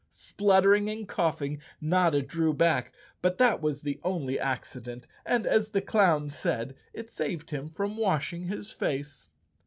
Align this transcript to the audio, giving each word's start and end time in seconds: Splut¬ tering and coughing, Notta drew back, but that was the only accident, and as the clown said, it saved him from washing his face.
Splut¬ 0.11 0.63
tering 0.63 0.91
and 0.91 1.07
coughing, 1.07 1.61
Notta 1.79 2.23
drew 2.23 2.55
back, 2.55 2.91
but 3.21 3.37
that 3.37 3.61
was 3.61 3.83
the 3.83 3.99
only 4.03 4.39
accident, 4.39 5.05
and 5.27 5.45
as 5.45 5.69
the 5.69 5.81
clown 5.83 6.31
said, 6.31 6.73
it 6.91 7.11
saved 7.11 7.51
him 7.51 7.67
from 7.69 7.97
washing 7.97 8.45
his 8.47 8.71
face. 8.71 9.27